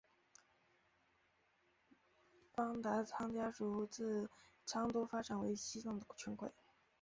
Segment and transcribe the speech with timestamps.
[2.51, 4.27] 邦达仓家族自
[4.65, 6.49] 昌都发展为西藏的权贵。